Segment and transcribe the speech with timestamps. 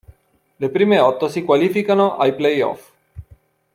[0.61, 2.89] Le prime otto si qualificano ai playoff.